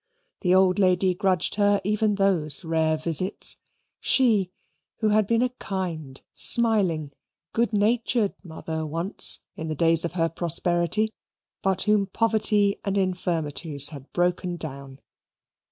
[0.39, 3.57] The old lady grudged her even those rare visits;
[3.99, 4.49] she,
[4.97, 7.11] who had been a kind, smiling,
[7.53, 11.13] good natured mother once, in the days of her prosperity,
[11.61, 14.99] but whom poverty and infirmities had broken down.